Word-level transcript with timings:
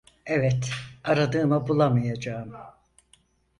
Evet, 0.25 0.69
aradığımı 1.03 1.65
bulamayacağım. 1.67 2.53